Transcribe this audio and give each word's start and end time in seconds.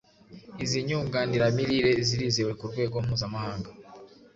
Izi 0.63 0.79
nyunganiramirire 0.87 1.91
zirizewe 2.07 2.51
ku 2.59 2.65
rwego 2.71 2.95
mpuzamahanga 3.05 3.69